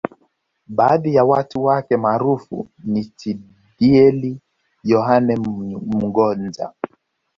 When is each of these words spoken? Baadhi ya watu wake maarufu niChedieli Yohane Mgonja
Baadhi 0.67 1.13
ya 1.15 1.23
watu 1.23 1.63
wake 1.63 1.97
maarufu 1.97 2.67
niChedieli 2.85 4.39
Yohane 4.83 5.35
Mgonja 5.35 6.73